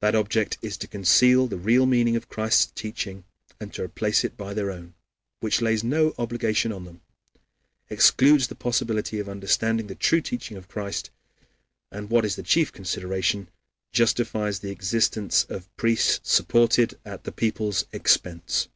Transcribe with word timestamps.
That 0.00 0.14
object 0.14 0.56
is 0.62 0.78
to 0.78 0.86
conceal 0.88 1.46
the 1.46 1.58
real 1.58 1.84
meaning 1.84 2.16
of 2.16 2.30
Christ's 2.30 2.72
teaching 2.74 3.24
and 3.60 3.70
to 3.74 3.82
replace 3.82 4.24
it 4.24 4.34
by 4.34 4.54
their 4.54 4.70
own, 4.70 4.94
which 5.40 5.60
lays 5.60 5.84
no 5.84 6.14
obligation 6.16 6.72
on 6.72 6.86
them, 6.86 7.02
excludes 7.90 8.48
the 8.48 8.54
possibility 8.54 9.18
of 9.18 9.28
understanding 9.28 9.88
the 9.88 9.94
true 9.94 10.22
teaching 10.22 10.56
of 10.56 10.68
Christ, 10.68 11.10
and 11.90 12.08
what 12.08 12.24
is 12.24 12.36
the 12.36 12.42
chief 12.42 12.72
consideration, 12.72 13.50
justifies 13.92 14.60
the 14.60 14.70
existence 14.70 15.44
of 15.50 15.68
priests 15.76 16.30
supported 16.32 16.98
at 17.04 17.24
the 17.24 17.32
people's 17.32 17.84
expense. 17.92 18.68